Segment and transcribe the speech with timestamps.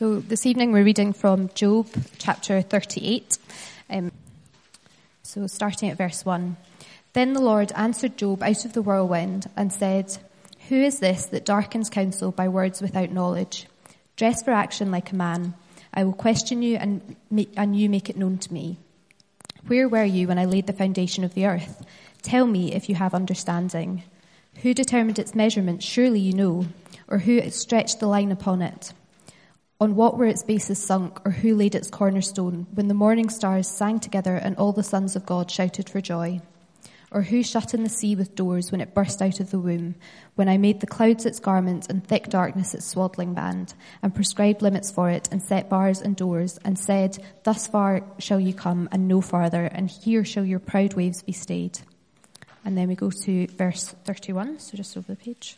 [0.00, 3.36] So this evening we're reading from Job chapter 38.
[3.90, 4.10] Um,
[5.22, 6.56] so starting at verse 1.
[7.12, 10.16] Then the Lord answered Job out of the whirlwind and said,
[10.70, 13.66] Who is this that darkens counsel by words without knowledge?
[14.16, 15.52] Dress for action like a man.
[15.92, 18.78] I will question you and, make, and you make it known to me.
[19.66, 21.84] Where were you when I laid the foundation of the earth?
[22.22, 24.04] Tell me if you have understanding.
[24.62, 25.84] Who determined its measurements?
[25.84, 26.64] Surely you know.
[27.06, 28.94] Or who stretched the line upon it?
[29.82, 33.66] On what were its bases sunk, or who laid its cornerstone, when the morning stars
[33.66, 36.42] sang together and all the sons of God shouted for joy?
[37.10, 39.94] Or who shut in the sea with doors when it burst out of the womb,
[40.34, 43.72] when I made the clouds its garment and thick darkness its swaddling band,
[44.02, 48.38] and prescribed limits for it, and set bars and doors, and said, Thus far shall
[48.38, 51.80] you come, and no farther, and here shall your proud waves be stayed.
[52.66, 55.56] And then we go to verse 31, so just over the page.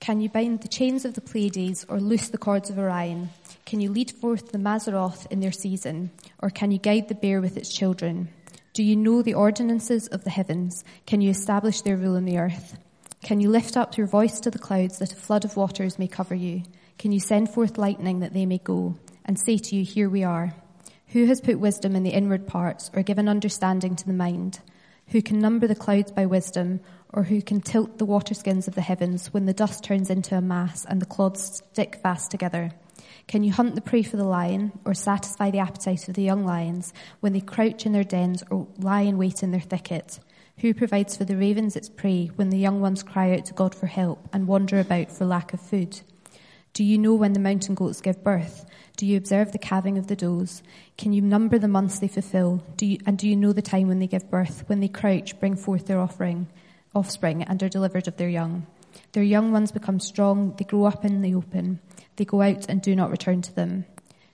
[0.00, 3.28] Can you bind the chains of the Pleiades or loose the cords of Orion?
[3.66, 6.10] Can you lead forth the Mazzaroth in their season?
[6.38, 8.30] Or can you guide the bear with its children?
[8.72, 10.84] Do you know the ordinances of the heavens?
[11.04, 12.78] Can you establish their rule in the earth?
[13.22, 16.08] Can you lift up your voice to the clouds that a flood of waters may
[16.08, 16.62] cover you?
[16.98, 18.96] Can you send forth lightning that they may go?
[19.26, 20.54] And say to you, Here we are.
[21.08, 24.60] Who has put wisdom in the inward parts or given understanding to the mind?
[25.10, 26.80] Who can number the clouds by wisdom
[27.12, 30.40] or who can tilt the waterskins of the heavens when the dust turns into a
[30.40, 32.70] mass and the clods stick fast together?
[33.26, 36.44] Can you hunt the prey for the lion, or satisfy the appetite of the young
[36.44, 40.20] lions when they crouch in their dens or lie in wait in their thicket?
[40.58, 43.74] Who provides for the ravens its prey when the young ones cry out to God
[43.74, 46.02] for help and wander about for lack of food?
[46.72, 48.64] Do you know when the mountain goats give birth?
[48.96, 50.62] Do you observe the calving of the does?
[50.96, 52.62] Can you number the months they fulfill?
[52.76, 55.38] Do you, and do you know the time when they give birth, when they crouch,
[55.40, 56.48] bring forth their offering?
[56.94, 58.66] offspring and are delivered of their young.
[59.12, 61.80] Their young ones become strong, they grow up in the open,
[62.16, 63.84] they go out and do not return to them.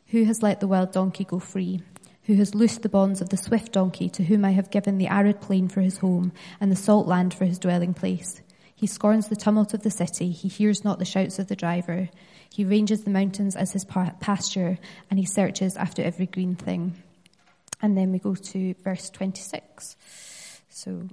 [0.09, 1.83] Who has let the wild donkey go free?
[2.25, 5.07] Who has loosed the bonds of the swift donkey, to whom I have given the
[5.07, 8.41] arid plain for his home, and the salt land for his dwelling place?
[8.77, 12.11] He scorns the tumult of the city, he hears not the shouts of the driver.
[12.53, 14.79] He ranges the mountains as his pasture,
[15.11, 17.03] and he searches after every green thing.
[17.83, 19.97] And then we go to verse 26.
[20.69, 21.09] So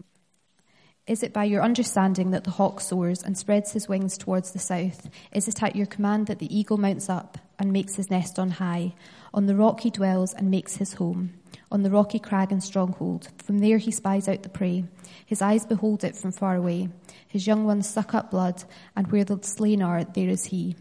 [1.06, 4.60] is it by your understanding that the hawk soars and spreads his wings towards the
[4.60, 5.10] south?
[5.34, 8.52] Is it at your command that the eagle mounts up and makes his nest on
[8.52, 8.94] high?
[9.34, 11.34] On the rock he dwells and makes his home.
[11.72, 13.28] On the rocky crag and stronghold.
[13.44, 14.86] From there he spies out the prey.
[15.26, 16.88] His eyes behold it from far away.
[17.34, 18.64] His young ones suck up blood,
[18.96, 20.76] and where the slain are, there is he.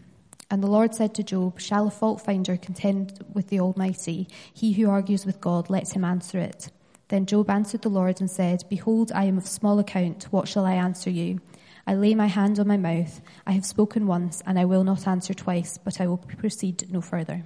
[0.51, 4.27] And the Lord said to Job, Shall a fault finder contend with the Almighty?
[4.53, 6.69] He who argues with God, let him answer it.
[7.07, 10.25] Then Job answered the Lord and said, Behold, I am of small account.
[10.25, 11.41] What shall I answer you?
[11.87, 13.19] I lay my hand on my mouth.
[13.47, 17.01] I have spoken once, and I will not answer twice, but I will proceed no
[17.01, 17.45] further.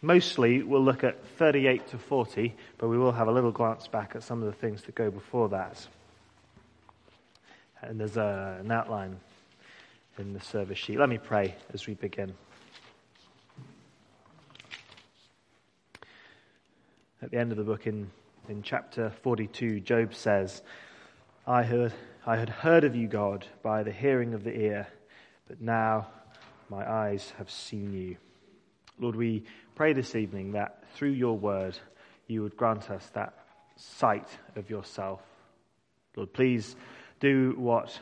[0.00, 4.12] Mostly we'll look at 38 to 40, but we will have a little glance back
[4.14, 5.86] at some of the things that go before that.
[7.82, 9.18] And there's a, an outline
[10.18, 10.98] in the service sheet.
[10.98, 12.34] Let me pray as we begin.
[17.20, 18.08] At the end of the book, in,
[18.48, 20.62] in chapter 42, Job says,
[21.44, 21.92] I, heard,
[22.24, 24.86] I had heard of you, God, by the hearing of the ear,
[25.48, 26.06] but now
[26.68, 28.16] my eyes have seen you.
[28.98, 29.44] Lord, we
[29.74, 31.78] pray this evening that through your word,
[32.26, 33.34] you would grant us that
[33.76, 35.20] sight of yourself.
[36.16, 36.74] Lord, please
[37.20, 37.98] do what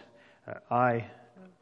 [0.48, 1.04] uh, I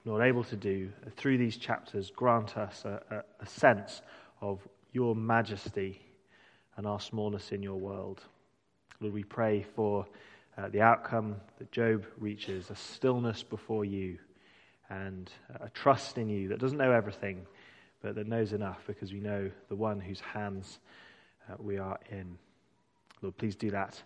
[0.05, 4.03] not able to do, uh, through these chapters, grant us a, a, a sense
[4.41, 4.61] of
[4.93, 6.01] your majesty
[6.77, 8.21] and our smallness in your world.
[9.01, 10.07] Lord, we pray for
[10.59, 14.19] uh, the outcome that Job reaches a stillness before you
[14.91, 15.31] and
[15.61, 17.47] a trust in you that doesn't know everything,
[18.05, 20.79] but that knows enough because we know the one whose hands
[21.51, 22.37] uh, we are in.
[23.23, 24.01] Lord, please do that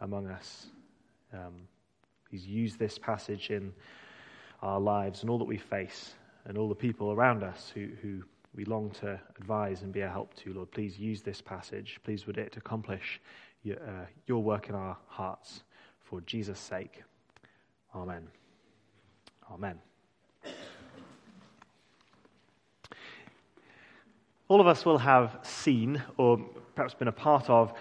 [0.00, 0.66] among us.
[1.32, 1.68] Um,
[2.28, 3.72] please use this passage in
[4.60, 6.14] our lives and all that we face
[6.46, 8.24] and all the people around us who, who
[8.56, 12.00] we long to advise and be a help to, Lord, please use this passage.
[12.02, 13.20] Please would it accomplish
[13.62, 15.62] your, uh, your work in our hearts
[16.02, 17.04] for Jesus' sake.
[17.94, 18.26] Amen.
[19.52, 19.78] Amen.
[24.48, 26.38] All of us will have seen, or
[26.74, 27.72] perhaps been a part of,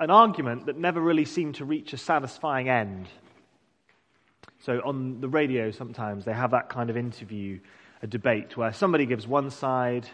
[0.00, 3.08] an argument that never really seemed to reach a satisfying end.
[4.60, 7.60] So on the radio, sometimes they have that kind of interview,
[8.02, 10.08] a debate, where somebody gives one side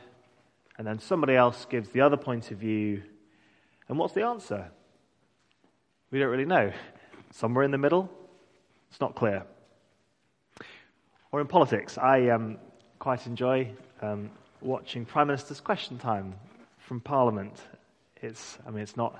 [0.78, 3.02] and then somebody else gives the other point of view.
[3.88, 4.70] And what's the answer?
[6.10, 6.72] We don't really know.
[7.30, 8.10] Somewhere in the middle?
[8.90, 9.44] It's not clear.
[11.30, 12.58] Or in politics, I um,
[12.98, 13.70] quite enjoy
[14.00, 14.30] um,
[14.62, 16.34] watching Prime Minister's Question Time
[16.78, 17.54] from Parliament.
[18.22, 19.18] It's, I mean, it's not,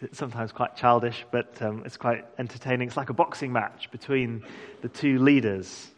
[0.00, 2.88] it's sometimes quite childish, but um, it's quite entertaining.
[2.88, 4.44] It's like a boxing match between
[4.82, 5.90] the two leaders.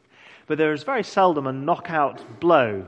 [0.46, 2.86] But there is very seldom a knockout blow.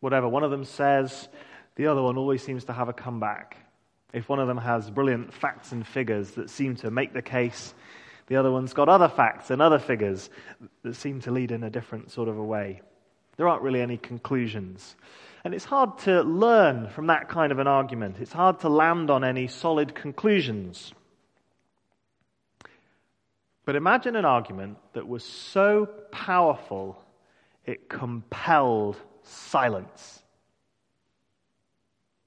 [0.00, 1.28] Whatever one of them says,
[1.76, 3.56] the other one always seems to have a comeback.
[4.12, 7.74] If one of them has brilliant facts and figures that seem to make the case,
[8.26, 10.30] the other one's got other facts and other figures
[10.82, 12.80] that seem to lead in a different sort of a way.
[13.36, 14.96] There aren't really any conclusions.
[15.44, 18.16] And it's hard to learn from that kind of an argument.
[18.20, 20.94] It's hard to land on any solid conclusions.
[23.64, 27.02] But imagine an argument that was so powerful
[27.64, 30.22] it compelled silence.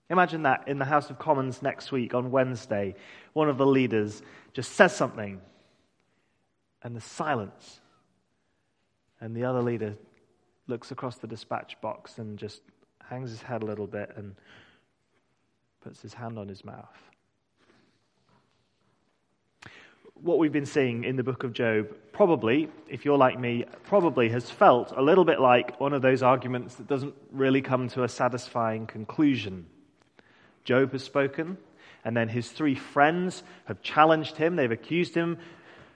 [0.10, 2.96] Imagine that in the House of Commons next week on Wednesday,
[3.34, 4.22] one of the leaders
[4.54, 5.42] just says something
[6.82, 7.82] and the silence.
[9.20, 9.96] And the other leader
[10.68, 12.62] looks across the dispatch box and just
[13.10, 14.36] hangs his head a little bit and
[15.82, 16.98] puts his hand on his mouth.
[20.16, 24.30] What we've been seeing in the book of Job, probably, if you're like me, probably
[24.30, 28.04] has felt a little bit like one of those arguments that doesn't really come to
[28.04, 29.68] a satisfying conclusion.
[30.64, 31.58] Job has spoken,
[32.04, 34.56] and then his three friends have challenged him.
[34.56, 35.38] They've accused him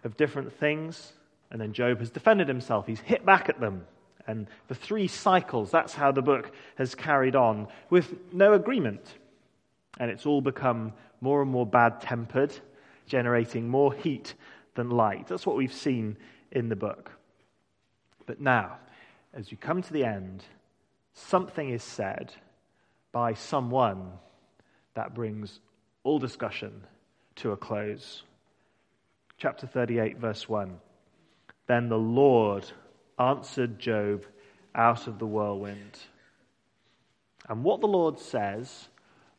[0.03, 1.13] of different things,
[1.49, 2.85] and then Job has defended himself.
[2.85, 3.87] He's hit back at them.
[4.27, 9.01] And the three cycles, that's how the book has carried on with no agreement.
[9.99, 12.53] And it's all become more and more bad tempered,
[13.05, 14.33] generating more heat
[14.75, 15.27] than light.
[15.27, 16.17] That's what we've seen
[16.51, 17.11] in the book.
[18.25, 18.77] But now,
[19.33, 20.43] as you come to the end,
[21.13, 22.33] something is said
[23.11, 24.11] by someone
[24.93, 25.59] that brings
[26.03, 26.83] all discussion
[27.35, 28.23] to a close.
[29.37, 30.79] Chapter 38, verse 1.
[31.67, 32.69] Then the Lord
[33.29, 34.25] answered Job
[34.73, 35.99] out of the whirlwind.
[37.49, 38.87] And what the Lord says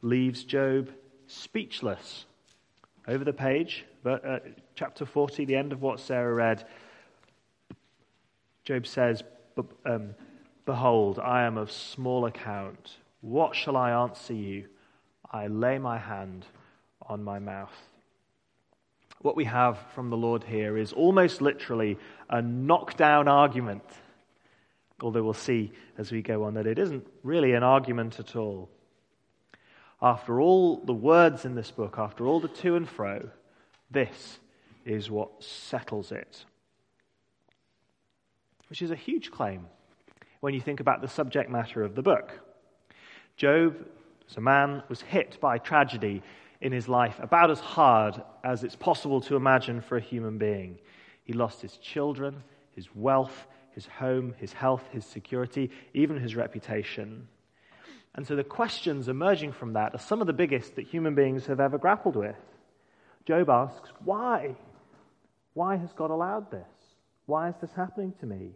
[0.02, 0.90] leaves Job
[1.26, 2.26] speechless.
[3.08, 4.38] Over the page, but, uh,
[4.74, 6.64] chapter 40, the end of what Sarah read,
[8.64, 9.24] Job says,
[9.84, 10.14] um,
[10.64, 12.98] Behold, I am of small account.
[13.20, 14.68] What shall I answer you?
[15.32, 16.46] I lay my hand
[17.08, 17.74] on my mouth.
[19.22, 21.96] What we have from the Lord here is almost literally
[22.28, 23.84] a knockdown argument.
[25.00, 28.68] Although we'll see as we go on that it isn't really an argument at all.
[30.00, 33.30] After all the words in this book, after all the to and fro,
[33.90, 34.40] this
[34.84, 36.44] is what settles it.
[38.68, 39.66] Which is a huge claim
[40.40, 42.40] when you think about the subject matter of the book.
[43.36, 43.76] Job,
[44.28, 46.22] as a man, was hit by tragedy
[46.62, 50.78] in his life about as hard as it's possible to imagine for a human being.
[51.24, 52.42] He lost his children,
[52.74, 57.26] his wealth, his home, his health, his security, even his reputation.
[58.14, 61.46] And so the questions emerging from that are some of the biggest that human beings
[61.46, 62.36] have ever grappled with.
[63.26, 64.54] Job asks, Why?
[65.54, 66.66] Why has God allowed this?
[67.26, 68.52] Why is this happening to me?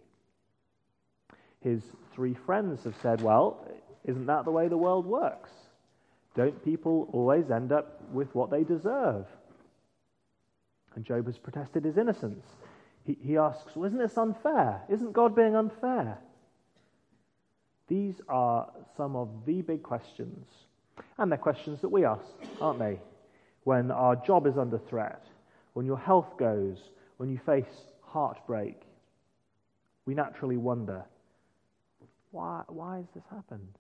[1.61, 1.82] His
[2.14, 3.67] three friends have said, Well,
[4.05, 5.50] isn't that the way the world works?
[6.37, 9.25] Don't people always end up with what they deserve?
[10.95, 12.45] And Job has protested his innocence.
[13.05, 14.83] He, he asks, well, Isn't this unfair?
[14.88, 16.19] Isn't God being unfair?
[17.88, 20.47] These are some of the big questions.
[21.19, 22.25] And they're questions that we ask,
[22.61, 23.00] aren't they?
[23.64, 25.25] When our job is under threat,
[25.73, 26.76] when your health goes,
[27.16, 27.64] when you face
[28.02, 28.83] heartbreak,
[30.05, 31.05] we naturally wonder,
[32.31, 33.78] why, why has this happened?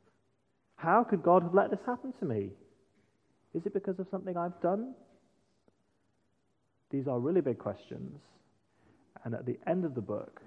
[0.76, 2.50] How could God have let this happen to me?
[3.54, 4.94] Is it because of something I've done?
[6.90, 8.20] These are really big questions.
[9.24, 10.40] And at the end of the book,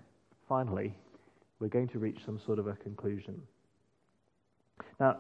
[0.47, 0.95] finally,
[1.59, 3.41] we're going to reach some sort of a conclusion.
[4.99, 5.17] Now,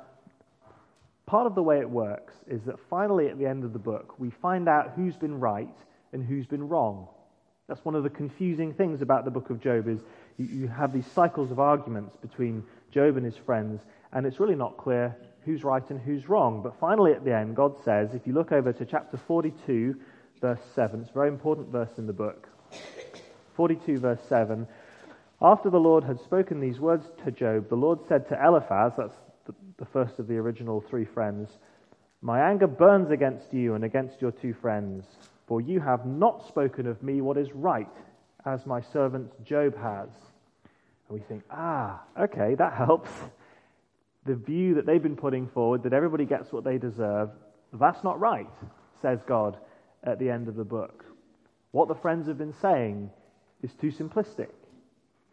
[1.25, 4.17] part of the way it works is that finally, at the end of the book,
[4.19, 5.75] we find out who's been right
[6.13, 7.07] and who's been wrong.
[7.67, 9.99] That's one of the confusing things about the book of Job is
[10.37, 13.81] you, have these cycles of arguments between Job and his friends,
[14.13, 16.61] and it's really not clear who's right and who's wrong.
[16.61, 19.95] But finally, at the end, God says, if you look over to chapter 42,
[20.41, 22.47] verse 7, it's a very important verse in the book.
[23.55, 24.67] 42, verse 7.
[25.41, 29.13] After the Lord had spoken these words to Job, the Lord said to Eliphaz, that's
[29.77, 31.49] the, first of the original three friends,
[32.21, 35.05] My anger burns against you and against your two friends,
[35.47, 37.87] for you have not spoken of me what is right,
[38.45, 40.09] as my servant Job has.
[41.07, 43.09] And we think, ah, okay, that helps
[44.29, 47.31] the view that they've been putting forward that everybody gets what they deserve,
[47.73, 48.45] that's not right,
[49.01, 49.57] says God
[50.03, 51.03] at the end of the book.
[51.71, 53.09] What the friends have been saying
[53.63, 54.49] is too simplistic.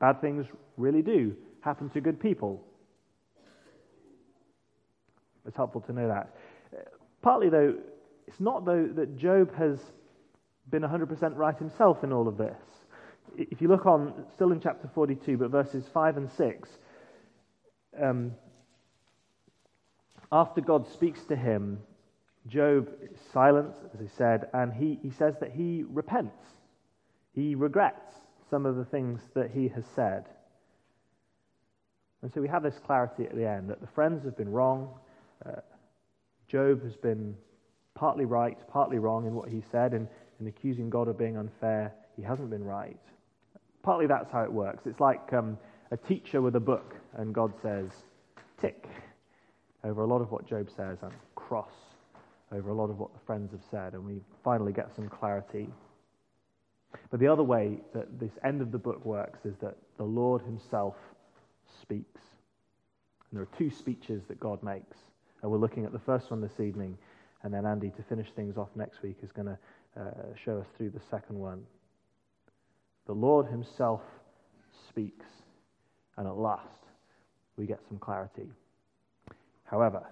[0.00, 0.46] Bad things
[0.78, 2.64] really do happen to good people.
[5.46, 6.34] It's helpful to know that.
[7.20, 7.74] Partly, though,
[8.26, 9.78] it's not though that Job has
[10.70, 12.56] been 100% right himself in all of this.
[13.36, 16.68] If you look on, still in chapter 42, but verses 5 and 6,
[18.02, 18.32] um,
[20.32, 21.78] after God speaks to him,
[22.46, 26.44] Job is silent, as he said, and he, he says that he repents.
[27.32, 28.12] He regrets
[28.50, 30.24] some of the things that he has said.
[32.22, 34.90] And so we have this clarity at the end that the friends have been wrong.
[35.44, 35.60] Uh,
[36.48, 37.36] Job has been
[37.94, 40.08] partly right, partly wrong in what he said, and
[40.40, 42.98] in accusing God of being unfair, he hasn't been right.
[43.82, 44.86] Partly that's how it works.
[44.86, 45.58] It's like um,
[45.90, 47.90] a teacher with a book, and God says,
[48.60, 48.88] tick,
[49.84, 51.70] over a lot of what Job says, and cross
[52.52, 55.68] over a lot of what the friends have said, and we finally get some clarity.
[57.10, 60.42] But the other way that this end of the book works is that the Lord
[60.42, 60.94] Himself
[61.82, 62.20] speaks.
[63.30, 64.96] And there are two speeches that God makes.
[65.42, 66.96] And we're looking at the first one this evening,
[67.42, 69.58] and then Andy, to finish things off next week, is going to
[70.00, 70.10] uh,
[70.42, 71.62] show us through the second one.
[73.06, 74.02] The Lord Himself
[74.88, 75.26] speaks,
[76.16, 76.62] and at last
[77.56, 78.48] we get some clarity.
[79.66, 80.02] However,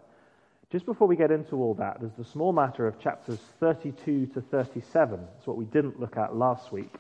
[0.70, 4.40] just before we get into all that, there's the small matter of chapters 32 to
[4.40, 5.20] 37.
[5.38, 6.92] It's what we didn't look at last week.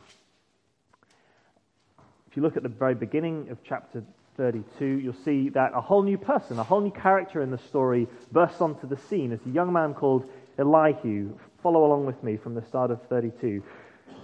[2.28, 4.04] If you look at the very beginning of chapter
[4.36, 8.06] 32, you'll see that a whole new person, a whole new character in the story
[8.32, 9.32] bursts onto the scene.
[9.32, 11.36] It's a young man called Elihu.
[11.62, 13.62] Follow along with me from the start of 32.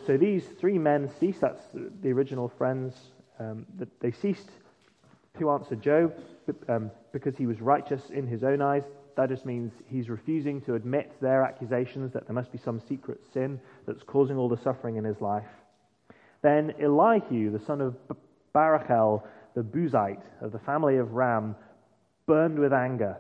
[0.07, 2.95] So these three men cease, that's the original friends,
[3.39, 3.67] um,
[4.01, 4.51] they ceased
[5.39, 6.15] to answer Job
[6.69, 8.83] um, because he was righteous in his own eyes.
[9.17, 13.21] That just means he's refusing to admit their accusations that there must be some secret
[13.33, 15.47] sin that's causing all the suffering in his life.
[16.43, 17.97] Then Elihu, the son of
[18.55, 19.23] Barachel,
[19.55, 21.55] the Buzite of the family of Ram,
[22.27, 23.17] burned with anger.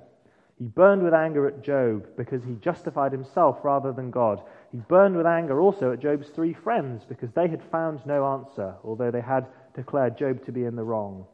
[0.58, 4.42] He burned with anger at Job because he justified himself rather than God.
[4.72, 8.74] He burned with anger also at Job's three friends because they had found no answer,
[8.84, 11.26] although they had declared Job to be in the wrong.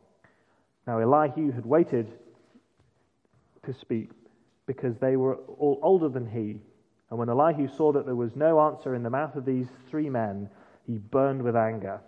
[0.86, 2.12] Now Elihu had waited
[3.64, 4.10] to speak
[4.66, 6.60] because they were all older than he.
[7.10, 10.10] And when Elihu saw that there was no answer in the mouth of these three
[10.10, 10.48] men,
[10.86, 12.00] he burned with anger.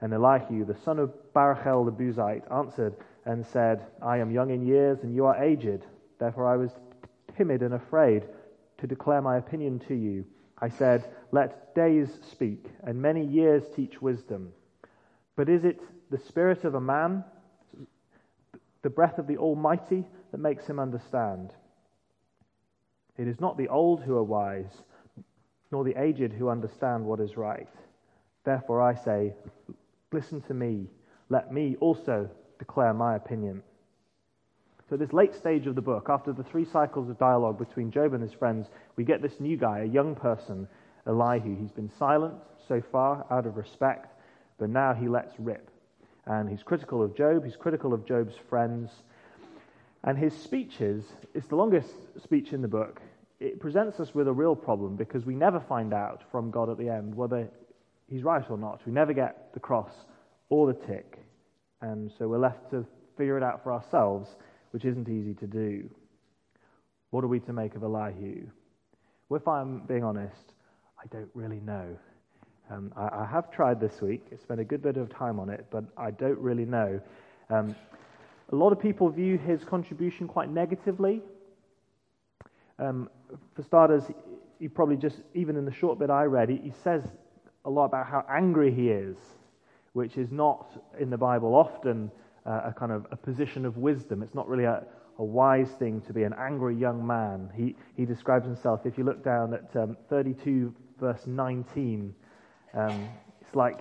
[0.00, 4.66] And Elihu, the son of Barachel the Buzite, answered and said, I am young in
[4.66, 5.84] years, and you are aged.
[6.18, 6.70] Therefore I was
[7.36, 8.24] timid and afraid
[8.78, 10.24] to declare my opinion to you.
[10.58, 14.52] I said, Let days speak, and many years teach wisdom.
[15.36, 17.24] But is it the spirit of a man,
[18.84, 21.52] the breath of the Almighty, that makes him understand?
[23.16, 24.82] It is not the old who are wise,
[25.72, 27.68] nor the aged who understand what is right.
[28.44, 29.32] Therefore I say,
[30.12, 30.86] Listen to me.
[31.28, 33.64] Let me also declare my opinion.
[34.88, 37.90] So, at this late stage of the book, after the three cycles of dialogue between
[37.90, 40.68] Job and his friends, we get this new guy, a young person,
[41.08, 41.56] Elihu.
[41.58, 42.34] He's been silent
[42.68, 44.14] so far out of respect,
[44.58, 45.68] but now he lets rip.
[46.26, 48.90] And he's critical of Job, he's critical of Job's friends,
[50.04, 51.04] and his speeches,
[51.34, 51.90] it's the longest
[52.22, 53.00] speech in the book.
[53.40, 56.78] It presents us with a real problem because we never find out from God at
[56.78, 57.48] the end whether
[58.08, 58.80] he's right or not.
[58.86, 59.92] We never get the cross
[60.48, 61.18] or the tick.
[61.80, 64.28] And so we're left to figure it out for ourselves,
[64.70, 65.90] which isn't easy to do.
[67.10, 68.46] What are we to make of Elihu?
[69.28, 70.54] Well, if I'm being honest,
[71.02, 71.96] I don't really know.
[72.70, 74.26] Um, I, I, have tried this week.
[74.32, 76.98] I spent a good bit of time on it, but I don't really know.
[77.50, 77.76] Um,
[78.52, 81.20] a lot of people view his contribution quite negatively.
[82.78, 83.10] Um,
[83.54, 84.04] for starters,
[84.58, 87.02] he probably just, even in the short bit I read, he, he says
[87.66, 89.16] a lot about how angry he is,
[89.92, 92.10] which is not in the Bible often
[92.46, 94.22] uh, a kind of a position of wisdom.
[94.22, 94.84] It's not really a,
[95.18, 97.50] a wise thing to be an angry young man.
[97.54, 102.14] He, he describes himself, if you look down at um, 32, verse 19,
[102.76, 103.08] um,
[103.40, 103.78] it's like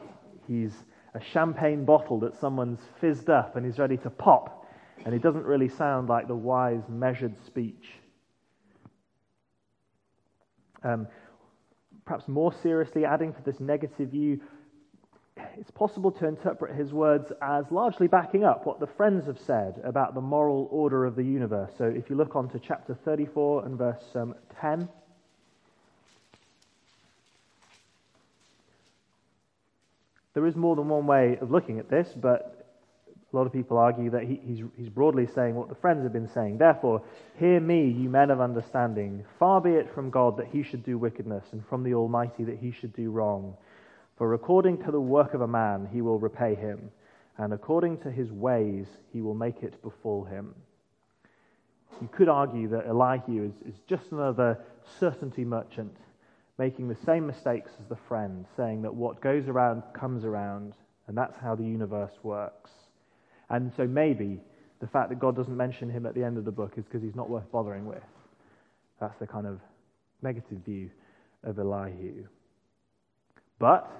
[0.47, 0.73] he's
[1.15, 4.67] a champagne bottle that someone's fizzed up and he's ready to pop.
[5.05, 7.85] And it doesn't really sound like the wise, measured speech.
[10.83, 11.07] Um,
[12.05, 14.39] perhaps more seriously, adding to this negative view,
[15.57, 19.81] it's possible to interpret his words as largely backing up what the friends have said
[19.83, 21.71] about the moral order of the universe.
[21.77, 24.87] So if you look on to chapter 34 and verse um, 10.
[30.33, 32.63] There is more than one way of looking at this, but
[33.31, 36.13] a lot of people argue that he, he's, he's broadly saying what the friends have
[36.13, 36.57] been saying.
[36.57, 37.01] Therefore,
[37.39, 39.25] hear me, you men of understanding.
[39.39, 42.57] Far be it from God that he should do wickedness, and from the Almighty that
[42.57, 43.55] he should do wrong.
[44.17, 46.91] For according to the work of a man he will repay him,
[47.37, 50.53] and according to his ways he will make it befall him.
[52.01, 54.59] You could argue that Elihu is, is just another
[54.99, 55.95] certainty merchant
[56.63, 60.73] making the same mistakes as the friend, saying that what goes around comes around,
[61.07, 62.71] and that's how the universe works.
[63.49, 64.39] And so maybe
[64.79, 67.03] the fact that God doesn't mention him at the end of the book is because
[67.03, 68.07] he's not worth bothering with.
[69.01, 69.59] That's the kind of
[70.21, 70.89] negative view
[71.43, 72.27] of Elihu.
[73.59, 73.91] But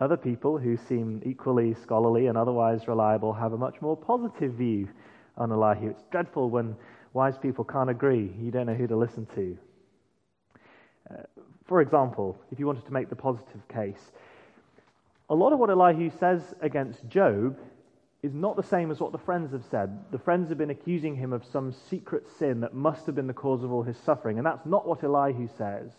[0.00, 4.88] other people who seem equally scholarly and otherwise reliable have a much more positive view
[5.36, 5.90] on Elihu.
[5.90, 6.76] It's dreadful when
[7.12, 8.32] wise people can't agree.
[8.40, 9.58] You don't know who to listen to.
[11.10, 11.22] Uh,
[11.66, 14.12] for example, if you wanted to make the positive case,
[15.30, 17.58] a lot of what Elihu says against Job
[18.22, 19.98] is not the same as what the friends have said.
[20.10, 23.34] The friends have been accusing him of some secret sin that must have been the
[23.34, 25.90] cause of all his suffering, and that's not what Elihu says.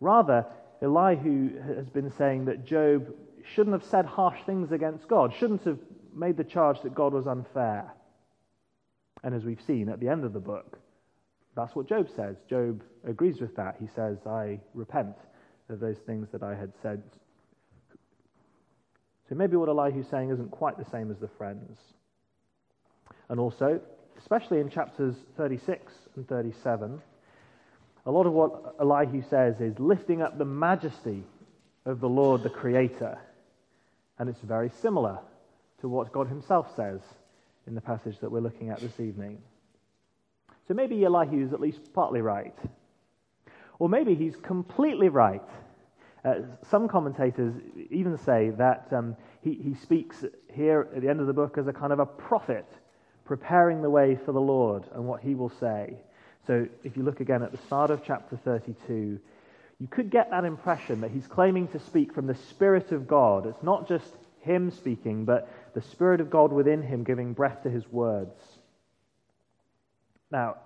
[0.00, 0.46] Rather,
[0.82, 5.78] Elihu has been saying that Job shouldn't have said harsh things against God, shouldn't have
[6.14, 7.92] made the charge that God was unfair.
[9.22, 10.78] And as we've seen at the end of the book,
[11.54, 12.36] that's what Job says.
[12.48, 13.76] Job agrees with that.
[13.80, 15.16] He says, I repent
[15.68, 17.02] of those things that I had said.
[19.28, 21.78] So maybe what Elihu's saying isn't quite the same as the friends.
[23.28, 23.80] And also,
[24.18, 27.00] especially in chapters 36 and 37,
[28.06, 31.22] a lot of what Elihu says is lifting up the majesty
[31.84, 33.18] of the Lord the Creator.
[34.18, 35.18] And it's very similar
[35.80, 37.00] to what God Himself says
[37.66, 39.38] in the passage that we're looking at this evening.
[40.70, 42.54] So maybe Elihu is at least partly right.
[43.80, 45.42] Or maybe he's completely right.
[46.24, 47.54] Uh, some commentators
[47.90, 50.24] even say that um, he, he speaks
[50.54, 52.66] here at the end of the book as a kind of a prophet
[53.24, 55.96] preparing the way for the Lord and what he will say.
[56.46, 59.18] So if you look again at the start of chapter 32,
[59.80, 63.44] you could get that impression that he's claiming to speak from the Spirit of God.
[63.44, 67.70] It's not just him speaking, but the Spirit of God within him giving breath to
[67.70, 68.59] his words.
[70.30, 70.56] Now,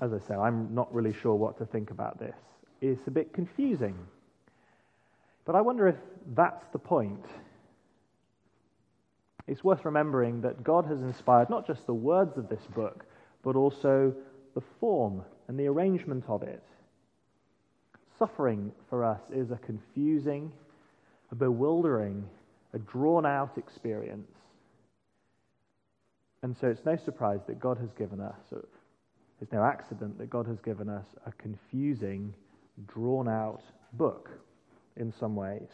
[0.00, 2.36] as I say, I'm not really sure what to think about this.
[2.80, 3.96] It's a bit confusing.
[5.44, 5.96] But I wonder if
[6.34, 7.24] that's the point.
[9.46, 13.04] It's worth remembering that God has inspired not just the words of this book,
[13.42, 14.12] but also
[14.54, 16.62] the form and the arrangement of it.
[18.18, 20.50] Suffering for us is a confusing,
[21.30, 22.24] a bewildering,
[22.72, 24.32] a drawn out experience.
[26.42, 28.36] And so it's no surprise that God has given us,
[29.40, 32.34] it's no accident that God has given us a confusing,
[32.86, 34.30] drawn out book
[34.96, 35.68] in some ways.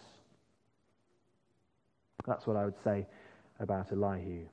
[2.26, 3.06] That's what I would say
[3.60, 4.46] about Elihu.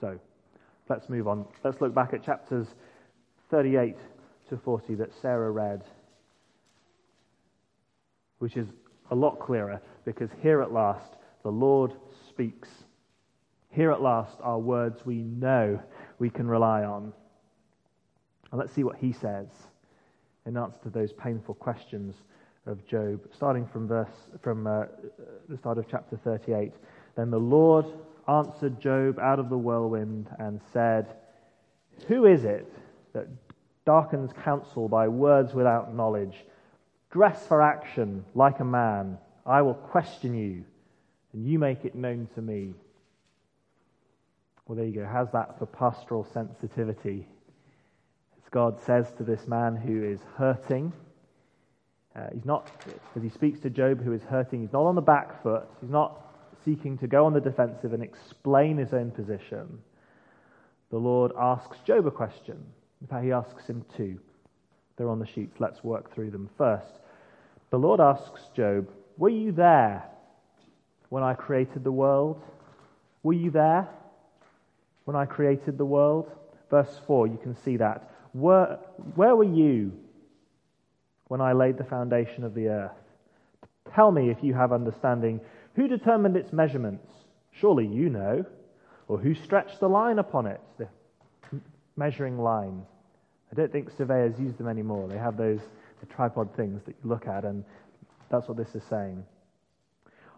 [0.00, 0.18] So,
[0.88, 1.44] Let's move on.
[1.62, 2.66] Let's look back at chapters
[3.50, 3.96] 38
[4.48, 5.84] to 40 that Sarah read,
[8.38, 8.68] which is
[9.10, 11.92] a lot clearer because here at last the Lord
[12.30, 12.68] speaks.
[13.70, 15.80] Here at last are words we know
[16.18, 17.12] we can rely on.
[18.50, 19.48] And let's see what he says
[20.46, 22.14] in answer to those painful questions
[22.66, 24.08] of Job, starting from verse
[24.42, 24.84] from uh,
[25.48, 26.72] the start of chapter 38.
[27.16, 27.86] Then the Lord
[28.28, 31.16] answered Job out of the whirlwind and said,
[32.06, 32.70] Who is it
[33.14, 33.26] that
[33.86, 36.36] darkens counsel by words without knowledge?
[37.10, 39.18] Dress for action like a man.
[39.46, 40.64] I will question you,
[41.32, 42.74] and you make it known to me.
[44.68, 45.08] Well, there you go.
[45.10, 47.26] How's that for pastoral sensitivity?
[48.36, 50.92] As God says to this man who is hurting,
[52.14, 52.70] uh, he's not,
[53.16, 55.66] as he speaks to Job who is hurting, he's not on the back foot.
[55.80, 56.20] He's not
[56.66, 59.78] seeking to go on the defensive and explain his own position,
[60.90, 62.62] the Lord asks Job a question.
[63.00, 64.18] In fact, he asks him two.
[64.96, 65.60] They're on the sheets.
[65.60, 66.92] Let's work through them first.
[67.70, 70.04] The Lord asks Job, Were you there
[71.08, 72.42] when I created the world?
[73.22, 73.88] Were you there
[75.08, 76.30] when I created the world?
[76.68, 78.10] Verse 4, you can see that.
[78.32, 78.78] Where,
[79.14, 79.90] where were you
[81.28, 82.92] when I laid the foundation of the earth?
[83.94, 85.40] Tell me if you have understanding.
[85.76, 87.10] Who determined its measurements?
[87.52, 88.44] Surely you know.
[89.08, 90.88] Or who stretched the line upon it, the
[91.96, 92.82] measuring line?
[93.50, 95.08] I don't think surveyors use them anymore.
[95.08, 95.60] They have those
[96.00, 97.64] the tripod things that you look at, and
[98.30, 99.24] that's what this is saying.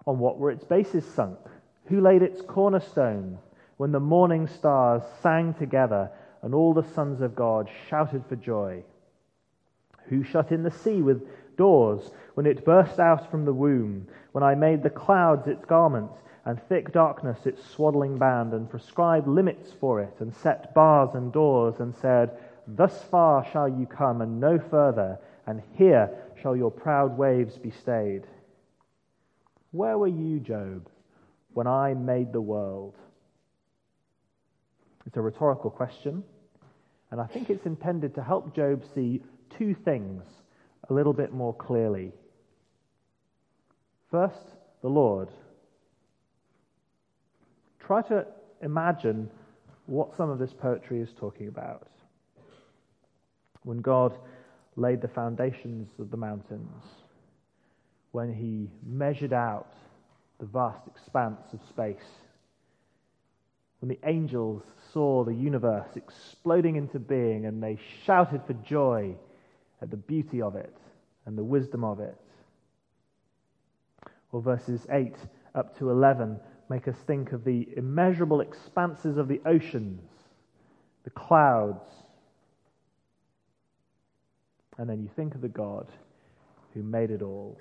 [0.06, 1.40] On what were its bases sunk?
[1.87, 3.37] Who laid its cornerstone
[3.80, 6.10] when the morning stars sang together
[6.42, 8.82] and all the sons of God shouted for joy?
[10.10, 14.44] Who shut in the sea with doors when it burst out from the womb, when
[14.44, 19.72] I made the clouds its garments and thick darkness its swaddling band, and prescribed limits
[19.80, 22.36] for it, and set bars and doors, and said,
[22.68, 26.10] Thus far shall you come, and no further, and here
[26.42, 28.24] shall your proud waves be stayed.
[29.70, 30.86] Where were you, Job,
[31.54, 32.94] when I made the world?
[35.06, 36.22] It's a rhetorical question,
[37.10, 39.22] and I think it's intended to help Job see
[39.58, 40.22] two things
[40.88, 42.12] a little bit more clearly.
[44.10, 45.28] First, the Lord.
[47.78, 48.26] Try to
[48.62, 49.30] imagine
[49.86, 51.88] what some of this poetry is talking about.
[53.62, 54.16] When God
[54.76, 56.84] laid the foundations of the mountains,
[58.12, 59.72] when he measured out
[60.38, 61.96] the vast expanse of space,
[63.80, 64.62] when the angels
[64.92, 69.14] saw the universe exploding into being and they shouted for joy
[69.82, 70.76] at the beauty of it
[71.26, 72.16] and the wisdom of it.
[74.32, 75.14] Or verses 8
[75.54, 76.38] up to 11
[76.68, 80.08] make us think of the immeasurable expanses of the oceans,
[81.04, 81.84] the clouds.
[84.78, 85.88] And then you think of the God
[86.74, 87.58] who made it all.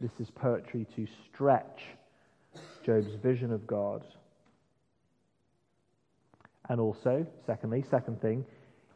[0.00, 1.82] This is poetry to stretch
[2.84, 4.04] Job's vision of God.
[6.68, 8.44] And also, secondly, second thing,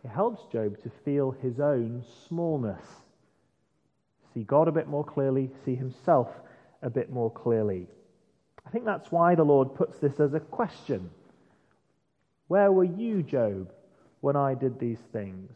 [0.05, 2.85] it helps Job to feel his own smallness.
[4.35, 6.29] See God a bit more clearly, see himself
[6.83, 7.87] a bit more clearly.
[8.67, 11.11] I think that's why the Lord puts this as a question.
[12.49, 13.73] Where were you, Job,
[14.21, 15.51] when I did these things?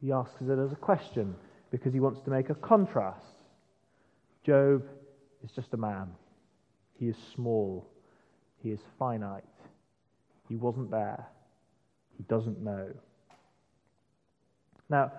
[0.00, 1.34] He asks it as a question
[1.70, 3.34] because he wants to make a contrast.
[4.44, 4.84] Job
[5.42, 6.08] is just a man.
[6.98, 7.86] He is small.
[8.62, 9.44] He is finite.
[10.54, 11.26] He wasn't there.
[12.16, 12.86] He doesn't know.
[14.88, 15.10] Now,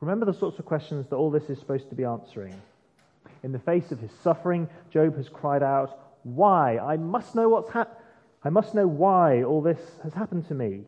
[0.00, 2.54] remember the sorts of questions that all this is supposed to be answering.
[3.42, 6.78] In the face of his suffering, Job has cried out, Why?
[6.78, 7.96] I must know what's happened.
[8.44, 10.82] I must know why all this has happened to me.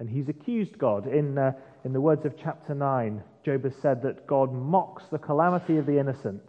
[0.00, 1.06] And he's accused God.
[1.06, 1.52] In, uh,
[1.84, 5.86] in the words of chapter 9, Job has said that God mocks the calamity of
[5.86, 6.42] the innocent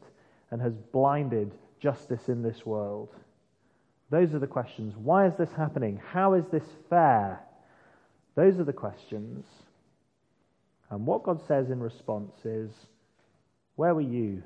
[0.50, 3.14] and has blinded justice in this world.
[4.12, 4.96] Those are the questions.
[4.96, 6.02] Why is this happening?
[6.12, 7.42] How is this fair?
[8.36, 9.46] Those are the questions.
[10.90, 12.72] And what God says in response is,
[13.76, 14.42] Where were you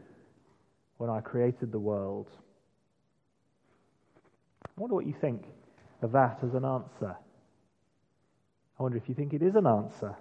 [0.98, 2.30] when I created the world?
[4.66, 5.44] I wonder what you think
[6.02, 7.16] of that as an answer.
[8.80, 10.16] I wonder if you think it is an answer.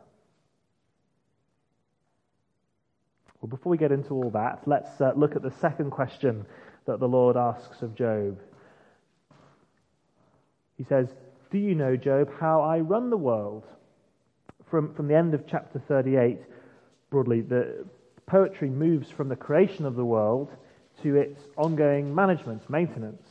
[3.40, 6.46] Well, before we get into all that, let's uh, look at the second question
[6.86, 8.38] that the Lord asks of Job.
[10.76, 11.08] He says,
[11.50, 13.66] Do you know, Job, how I run the world?
[14.70, 16.38] From, from the end of chapter 38,
[17.10, 17.84] broadly, the
[18.26, 20.50] poetry moves from the creation of the world
[21.02, 23.26] to its ongoing management, maintenance.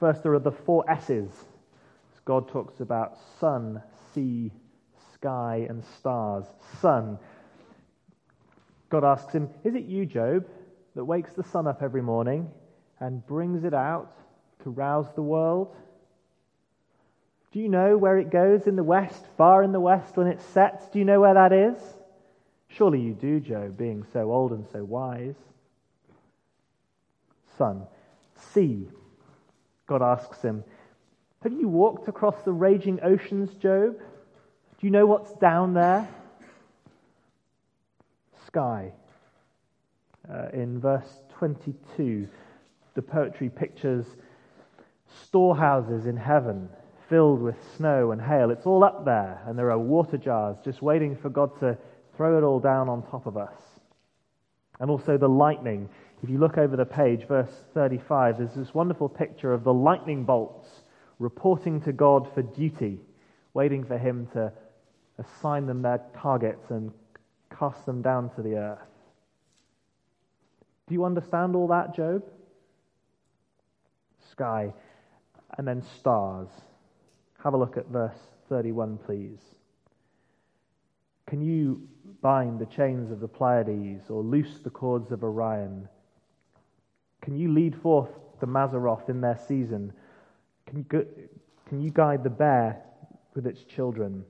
[0.00, 1.30] First, there are the four S's.
[2.24, 4.50] God talks about sun, sea,
[5.14, 6.44] sky, and stars.
[6.80, 7.18] Sun.
[8.90, 10.46] God asks him, Is it you, Job,
[10.94, 12.50] that wakes the sun up every morning
[13.00, 14.16] and brings it out
[14.62, 15.74] to rouse the world?
[17.52, 20.40] Do you know where it goes in the west, far in the west when it
[20.40, 20.88] sets?
[20.88, 21.76] Do you know where that is?
[22.68, 25.34] Surely you do, Job, being so old and so wise.
[27.58, 27.82] Sun,
[28.54, 28.88] sea.
[29.86, 30.64] God asks him,
[31.42, 33.98] Have you walked across the raging oceans, Job?
[33.98, 36.08] Do you know what's down there?
[38.46, 38.92] Sky.
[40.32, 42.26] Uh, in verse 22,
[42.94, 44.06] the poetry pictures
[45.26, 46.68] storehouses in heaven
[47.08, 48.50] filled with snow and hail.
[48.50, 51.76] It's all up there, and there are water jars just waiting for God to
[52.16, 53.54] throw it all down on top of us.
[54.80, 55.90] And also the lightning.
[56.22, 60.24] If you look over the page, verse 35, there's this wonderful picture of the lightning
[60.24, 60.68] bolts
[61.18, 62.98] reporting to God for duty,
[63.52, 64.50] waiting for Him to
[65.18, 66.92] assign them their targets and
[67.56, 68.78] cast them down to the earth.
[70.88, 72.24] Do you understand all that, Job?
[74.30, 74.72] Sky
[75.58, 76.48] and then stars.
[77.42, 78.16] Have a look at verse
[78.48, 79.38] 31, please.
[81.26, 81.88] Can you
[82.20, 85.88] bind the chains of the Pleiades or loose the cords of Orion?
[87.20, 88.10] Can you lead forth
[88.40, 89.92] the Mazzaroth in their season?
[90.66, 91.06] Can you,
[91.68, 92.82] can you guide the bear
[93.34, 94.24] with its children?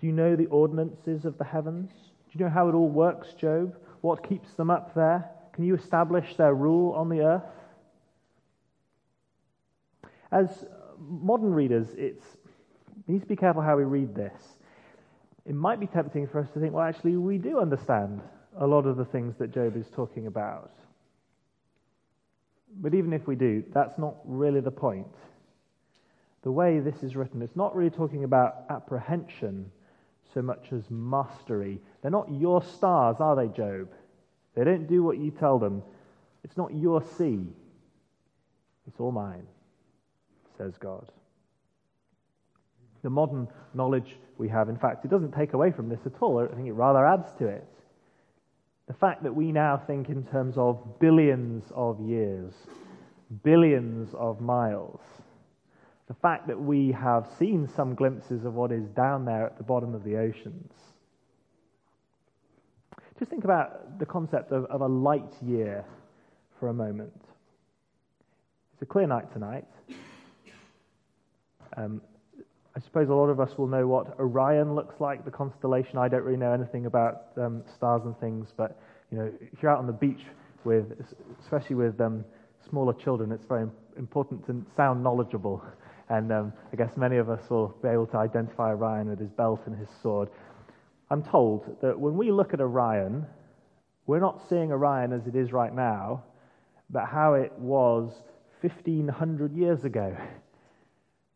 [0.00, 1.90] Do you know the ordinances of the heavens?
[1.90, 3.76] Do you know how it all works, Job?
[4.00, 5.28] What keeps them up there?
[5.52, 7.42] Can you establish their rule on the earth?
[10.30, 10.64] As
[10.98, 12.24] modern readers, it's,
[13.06, 14.34] we need to be careful how we read this.
[15.46, 18.20] It might be tempting for us to think, well, actually, we do understand
[18.58, 20.70] a lot of the things that Job is talking about.
[22.80, 25.06] But even if we do, that's not really the point.
[26.42, 29.70] The way this is written, it's not really talking about apprehension
[30.34, 31.80] so much as mastery.
[32.02, 33.88] They're not your stars, are they, Job?
[34.54, 35.82] They don't do what you tell them.
[36.44, 37.46] It's not your sea.
[38.86, 39.46] It's all mine,
[40.58, 41.10] says God.
[43.02, 46.40] The modern knowledge we have, in fact, it doesn't take away from this at all.
[46.40, 47.66] I think it rather adds to it.
[48.88, 52.52] The fact that we now think in terms of billions of years,
[53.44, 55.00] billions of miles,
[56.08, 59.64] the fact that we have seen some glimpses of what is down there at the
[59.64, 60.72] bottom of the oceans.
[63.18, 65.84] Just think about the concept of, of a light year
[66.58, 67.12] for a moment.
[68.72, 69.66] It's a clear night tonight.
[71.76, 72.00] Um,
[72.76, 75.98] I suppose a lot of us will know what Orion looks like, the constellation.
[75.98, 79.72] I don't really know anything about um, stars and things, but you know, if you're
[79.72, 80.20] out on the beach
[80.64, 80.86] with,
[81.42, 82.24] especially with um,
[82.68, 85.62] smaller children, it's very important to sound knowledgeable
[86.08, 89.30] and um, I guess many of us will be able to identify Orion with his
[89.30, 90.28] belt and his sword.
[91.10, 93.26] I'm told that when we look at Orion,
[94.06, 96.22] we're not seeing Orion as it is right now,
[96.90, 98.12] but how it was
[98.60, 100.16] 1500 years ago.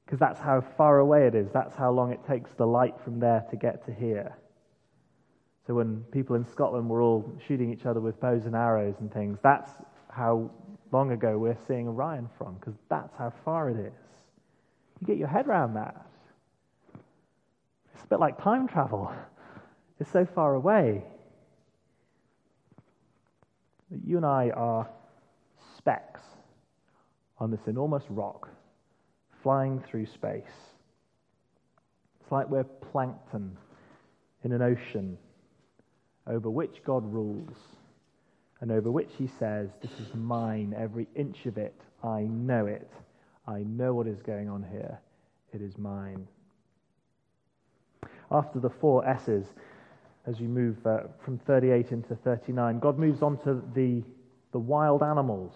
[0.04, 1.50] Because that's how far away it is.
[1.52, 4.36] That's how long it takes the light from there to get to here.
[5.66, 9.12] So when people in Scotland were all shooting each other with bows and arrows and
[9.12, 9.70] things, that's
[10.10, 10.50] how
[10.90, 13.92] long ago we're seeing Orion from, because that's how far it is.
[15.00, 16.06] You get your head around that.
[17.94, 19.12] It's a bit like time travel.
[20.00, 21.04] It's so far away.
[24.04, 24.88] You and I are
[25.76, 26.22] specks
[27.38, 28.48] on this enormous rock
[29.42, 30.42] flying through space.
[32.20, 33.56] It's like we're plankton
[34.44, 35.18] in an ocean
[36.26, 37.56] over which God rules
[38.60, 41.74] and over which he says, This is mine, every inch of it.
[42.02, 42.90] I know it.
[43.46, 45.00] I know what is going on here.
[45.52, 46.28] It is mine.
[48.30, 49.46] After the four S's,
[50.26, 54.02] as you move uh, from 38 into 39, God moves on to the,
[54.52, 55.52] the wild animals.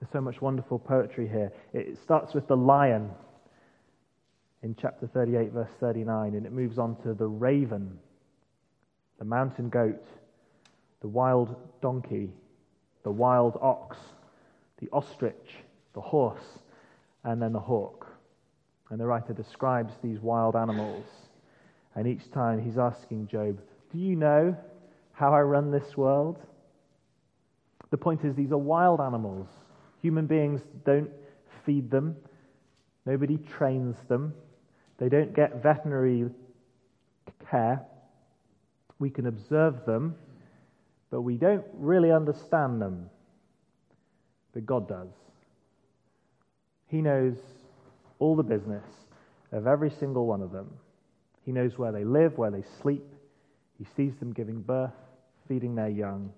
[0.00, 1.52] There's so much wonderful poetry here.
[1.72, 3.10] It starts with the lion
[4.62, 7.98] in chapter 38, verse 39, and it moves on to the raven,
[9.18, 10.04] the mountain goat,
[11.00, 12.30] the wild donkey,
[13.02, 13.96] the wild ox,
[14.80, 15.56] the ostrich,
[15.94, 16.58] the horse,
[17.24, 18.06] and then the hawk.
[18.90, 21.04] And the writer describes these wild animals.
[21.94, 23.60] And each time he's asking Job,
[23.92, 24.56] Do you know
[25.12, 26.38] how I run this world?
[27.90, 29.48] The point is, these are wild animals.
[30.02, 31.10] Human beings don't
[31.64, 32.16] feed them,
[33.04, 34.34] nobody trains them,
[34.98, 36.28] they don't get veterinary
[37.50, 37.82] care.
[38.98, 40.16] We can observe them,
[41.10, 43.08] but we don't really understand them.
[44.52, 45.08] But God does.
[46.88, 47.36] He knows
[48.18, 48.84] all the business
[49.52, 50.68] of every single one of them.
[51.44, 53.04] He knows where they live, where they sleep.
[53.78, 54.92] He sees them giving birth,
[55.46, 56.32] feeding their young.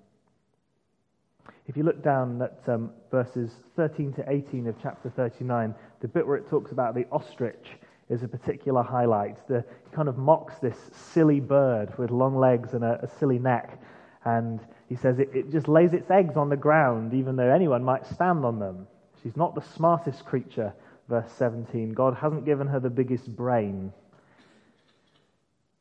[1.66, 6.26] If you look down at um, verses 13 to 18 of chapter 39, the bit
[6.26, 7.66] where it talks about the ostrich
[8.08, 9.46] is a particular highlight.
[9.46, 13.38] The, he kind of mocks this silly bird with long legs and a, a silly
[13.38, 13.80] neck.
[14.24, 17.84] And he says it, it just lays its eggs on the ground, even though anyone
[17.84, 18.88] might stand on them.
[19.22, 20.72] She's not the smartest creature,
[21.08, 21.92] verse 17.
[21.92, 23.92] God hasn't given her the biggest brain.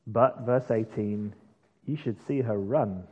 [0.05, 1.33] But, verse 18,
[1.85, 3.03] you should see her run.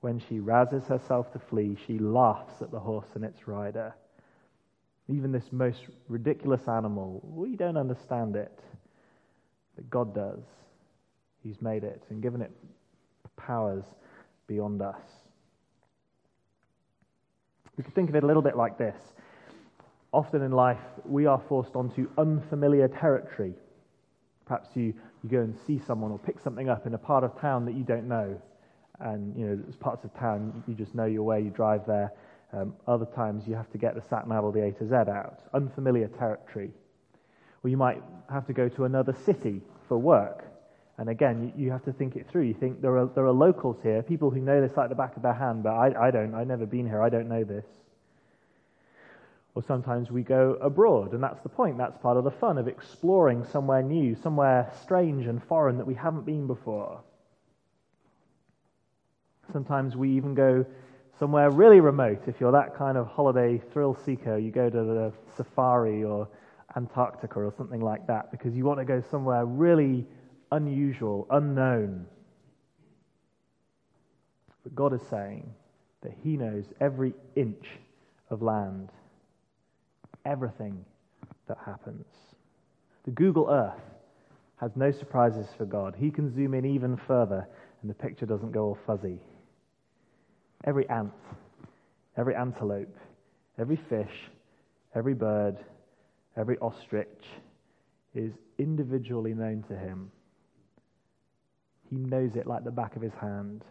[0.00, 3.94] When she rouses herself to flee, she laughs at the horse and its rider.
[5.08, 8.60] Even this most ridiculous animal, we don't understand it,
[9.74, 10.44] but God does.
[11.42, 12.52] He's made it and given it
[13.36, 13.84] powers
[14.46, 15.00] beyond us.
[17.76, 18.96] We could think of it a little bit like this.
[20.12, 23.54] Often in life, we are forced onto unfamiliar territory.
[24.46, 27.38] Perhaps you, you go and see someone or pick something up in a part of
[27.40, 28.40] town that you don't know.
[29.00, 32.12] And, you know, there's parts of town you just know your way, you drive there.
[32.52, 34.94] Um, other times you have to get the sat nav or the A to Z
[34.94, 35.40] out.
[35.54, 36.70] Unfamiliar territory.
[37.62, 40.44] Or you might have to go to another city for work.
[40.96, 42.42] And again, you, you have to think it through.
[42.42, 45.16] You think there are, there are locals here, people who know this like the back
[45.16, 46.34] of their hand, but I, I don't.
[46.34, 47.02] I've never been here.
[47.02, 47.66] I don't know this.
[49.54, 51.78] Or sometimes we go abroad, and that's the point.
[51.78, 55.94] That's part of the fun of exploring somewhere new, somewhere strange and foreign that we
[55.94, 57.00] haven't been before.
[59.52, 60.64] Sometimes we even go
[61.18, 62.22] somewhere really remote.
[62.26, 66.28] If you're that kind of holiday thrill seeker, you go to the safari or
[66.76, 70.06] Antarctica or something like that because you want to go somewhere really
[70.52, 72.06] unusual, unknown.
[74.62, 75.50] But God is saying
[76.02, 77.66] that He knows every inch
[78.30, 78.90] of land,
[80.26, 80.84] everything
[81.46, 82.04] that happens.
[83.04, 83.80] The Google Earth
[84.56, 85.94] has no surprises for God.
[85.98, 87.46] He can zoom in even further
[87.82, 89.18] and the picture doesn't go all fuzzy.
[90.64, 91.12] Every ant,
[92.16, 92.96] every antelope,
[93.58, 94.30] every fish,
[94.94, 95.56] every bird,
[96.36, 97.24] every ostrich
[98.14, 100.10] is individually known to him.
[101.88, 103.64] He knows it like the back of his hand.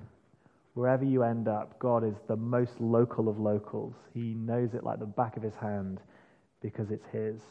[0.73, 3.93] Wherever you end up, God is the most local of locals.
[4.13, 5.99] He knows it like the back of his hand
[6.61, 7.41] because it's his.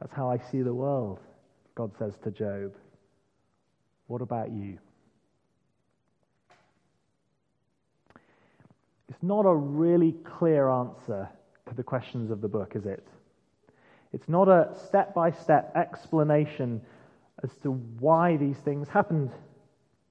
[0.00, 1.20] That's how I see the world,
[1.74, 2.72] God says to Job.
[4.06, 4.78] What about you?
[9.08, 11.28] It's not a really clear answer
[11.68, 13.06] to the questions of the book, is it?
[14.12, 16.80] It's not a step by step explanation
[17.42, 19.30] as to why these things happened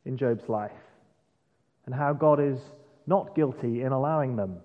[0.06, 0.72] in Job's life
[1.86, 2.60] and how God is
[3.08, 4.58] not guilty in allowing them.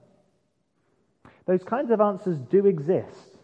[1.47, 3.39] Those kinds of answers do exist.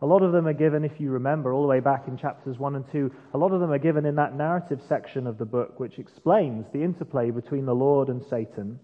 [0.00, 2.58] A lot of them are given, if you remember, all the way back in chapters
[2.58, 5.44] 1 and 2, a lot of them are given in that narrative section of the
[5.44, 8.78] book which explains the interplay between the Lord and Satan.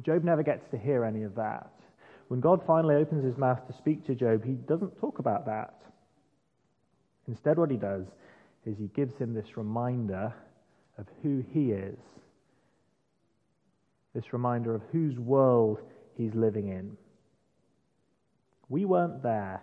[0.00, 1.70] But Job never gets to hear any of that.
[2.28, 5.74] When God finally opens his mouth to speak to Job, he doesn't talk about that.
[7.28, 8.06] Instead, what he does
[8.64, 10.32] is he gives him this reminder
[10.96, 11.98] of who he is,
[14.14, 15.80] this reminder of whose world
[16.16, 16.96] he's living in.
[18.70, 19.60] We weren't there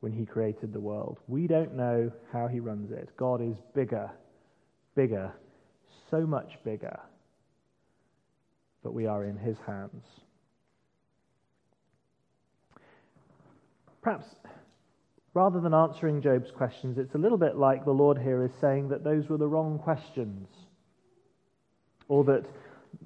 [0.00, 1.18] when he created the world.
[1.28, 3.10] We don't know how he runs it.
[3.18, 4.10] God is bigger,
[4.94, 5.30] bigger,
[6.10, 6.98] so much bigger.
[8.82, 10.04] But we are in his hands.
[14.02, 14.26] Perhaps
[15.34, 18.88] rather than answering Job's questions, it's a little bit like the Lord here is saying
[18.88, 20.48] that those were the wrong questions.
[22.08, 22.44] Or that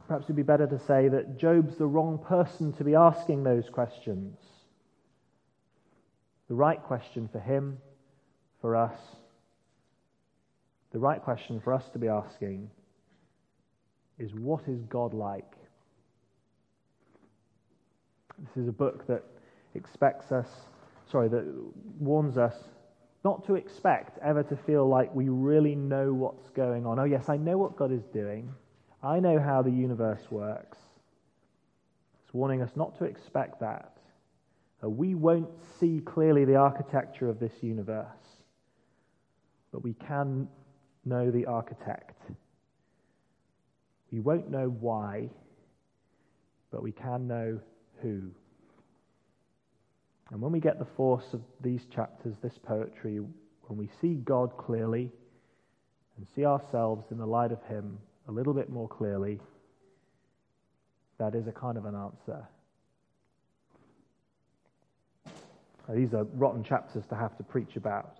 [0.08, 3.68] perhaps it'd be better to say that Job's the wrong person to be asking those
[3.70, 4.38] questions.
[6.48, 7.78] The right question for him,
[8.60, 8.98] for us,
[10.92, 12.70] the right question for us to be asking
[14.18, 15.52] is what is God like?
[18.38, 19.22] This is a book that
[19.74, 20.48] expects us
[21.10, 21.44] sorry, that
[21.98, 22.54] warns us
[23.24, 26.98] not to expect ever to feel like we really know what's going on.
[26.98, 28.52] Oh, yes, I know what God is doing.
[29.02, 30.78] I know how the universe works.
[32.24, 33.92] It's warning us not to expect that.
[34.82, 38.06] We won't see clearly the architecture of this universe,
[39.72, 40.46] but we can
[41.04, 42.20] know the architect.
[44.12, 45.30] We won't know why,
[46.70, 47.60] but we can know
[48.02, 48.30] who.
[50.30, 53.20] And when we get the force of these chapters, this poetry,
[53.62, 55.10] when we see God clearly
[56.16, 59.40] and see ourselves in the light of Him a little bit more clearly,
[61.18, 62.46] that is a kind of an answer.
[65.88, 68.18] These are rotten chapters to have to preach about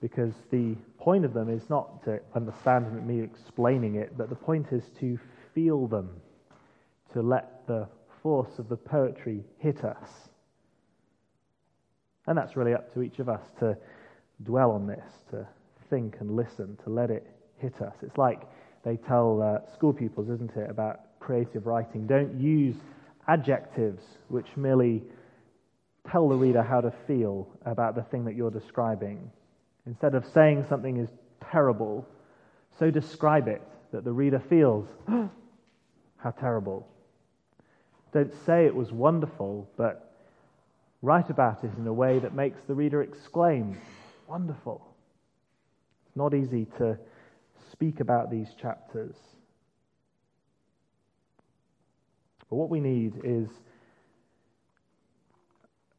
[0.00, 4.66] because the point of them is not to understand me explaining it, but the point
[4.70, 5.18] is to
[5.54, 6.10] feel them,
[7.14, 7.88] to let the
[8.26, 10.08] force of the poetry hit us.
[12.26, 13.76] And that's really up to each of us to
[14.42, 15.46] dwell on this, to
[15.90, 17.24] think and listen, to let it
[17.58, 17.94] hit us.
[18.02, 18.40] It's like
[18.84, 22.08] they tell uh, school pupils, isn't it, about creative writing.
[22.08, 22.74] Don't use
[23.28, 25.04] adjectives which merely
[26.10, 29.30] tell the reader how to feel about the thing that you're describing.
[29.86, 31.10] Instead of saying something is
[31.52, 32.04] terrible,
[32.76, 33.62] so describe it
[33.92, 34.88] that the reader feels,
[36.16, 36.88] how terrible.
[38.16, 40.10] Don't say it was wonderful, but
[41.02, 43.76] write about it in a way that makes the reader exclaim,
[44.26, 44.80] Wonderful.
[46.06, 46.98] It's not easy to
[47.70, 49.16] speak about these chapters.
[52.48, 53.50] But what we need is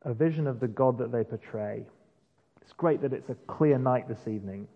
[0.02, 1.86] a vision of the God that they portray.
[2.64, 4.68] It's great that it's a clear night this evening.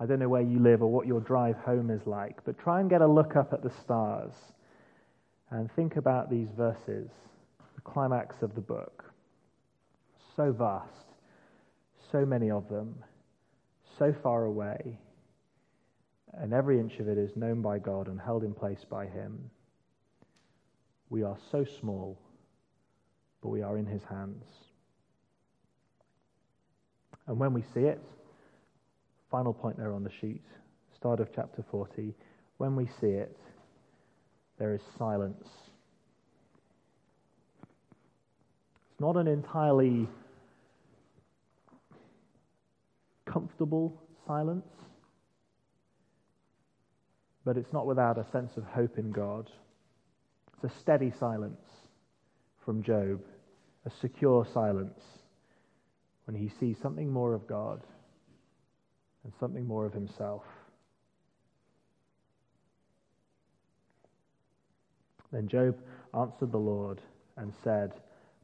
[0.00, 2.80] I don't know where you live or what your drive home is like, but try
[2.80, 4.32] and get a look up at the stars
[5.52, 7.10] and think about these verses,
[7.74, 9.04] the climax of the book
[10.34, 11.12] so vast,
[12.10, 12.94] so many of them,
[13.98, 14.98] so far away,
[16.32, 19.50] and every inch of it is known by God and held in place by Him.
[21.10, 22.18] We are so small,
[23.42, 24.46] but we are in His hands.
[27.26, 28.00] And when we see it,
[29.30, 30.42] final point there on the sheet,
[30.96, 32.14] start of chapter 40,
[32.56, 33.36] when we see it,
[34.62, 35.44] there is silence.
[38.92, 40.08] It's not an entirely
[43.26, 44.68] comfortable silence,
[47.44, 49.50] but it's not without a sense of hope in God.
[50.54, 51.66] It's a steady silence
[52.64, 53.20] from Job,
[53.84, 55.00] a secure silence
[56.26, 57.80] when he sees something more of God
[59.24, 60.44] and something more of himself.
[65.32, 65.76] Then Job
[66.14, 67.00] answered the Lord
[67.36, 67.92] and said,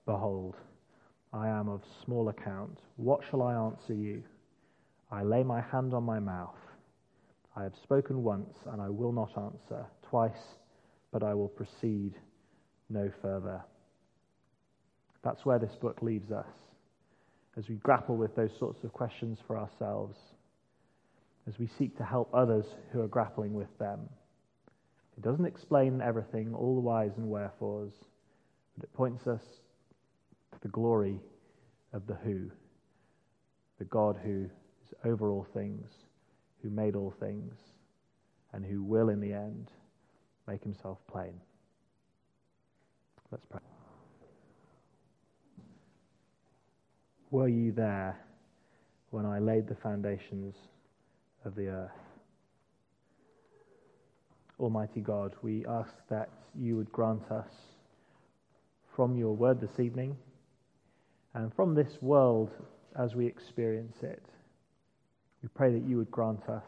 [0.06, 0.56] Behold,
[1.32, 2.78] I am of small account.
[2.96, 4.22] What shall I answer you?
[5.10, 6.56] I lay my hand on my mouth.
[7.54, 10.56] I have spoken once, and I will not answer, twice,
[11.12, 12.14] but I will proceed
[12.88, 13.62] no further.
[15.22, 16.46] That's where this book leaves us
[17.58, 20.16] as we grapple with those sorts of questions for ourselves,
[21.48, 24.08] as we seek to help others who are grappling with them.
[25.18, 27.92] It doesn't explain everything, all the whys and wherefores,
[28.76, 29.42] but it points us
[30.52, 31.18] to the glory
[31.92, 32.48] of the who,
[33.80, 34.48] the God who
[34.80, 35.90] is over all things,
[36.62, 37.58] who made all things,
[38.52, 39.72] and who will in the end
[40.46, 41.34] make himself plain.
[43.32, 43.58] Let's pray.
[47.32, 48.16] Were you there
[49.10, 50.54] when I laid the foundations
[51.44, 52.07] of the earth?
[54.58, 57.50] Almighty God, we ask that you would grant us
[58.96, 60.16] from your word this evening
[61.34, 62.50] and from this world
[62.98, 64.22] as we experience it.
[65.42, 66.64] We pray that you would grant us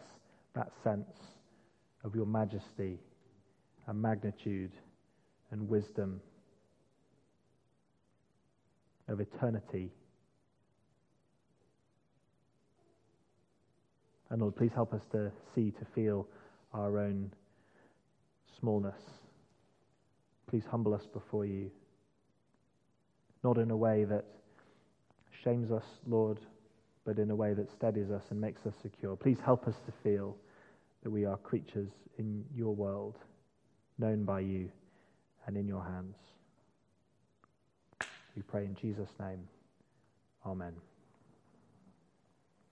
[0.55, 1.11] that sense
[2.05, 2.99] of your majesty
[3.86, 4.70] and magnitude
[5.51, 6.20] and wisdom,
[9.09, 9.91] of eternity.
[14.30, 16.28] And Lord, please help us to see, to feel
[16.72, 17.32] our own
[18.61, 19.00] smallness.
[20.48, 21.70] Please humble us before you,
[23.42, 24.24] not in a way that
[25.44, 26.38] shames us, Lord,
[27.04, 29.16] but in a way that steadies us and makes us secure.
[29.16, 30.36] Please help us to feel
[31.02, 33.16] that we are creatures in your world,
[33.98, 34.70] known by you
[35.46, 36.16] and in your hands.
[38.36, 39.48] We pray in Jesus' name.
[40.44, 40.89] Amen.